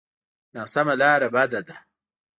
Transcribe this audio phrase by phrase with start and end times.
[0.55, 1.77] ناسمه لاره بده ده.